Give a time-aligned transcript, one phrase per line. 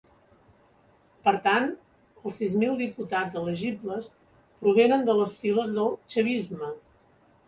[1.25, 1.67] Per tant,
[2.29, 4.07] els sis mil diputats elegibles
[4.63, 6.71] provenen de les files del ‘chavisme’.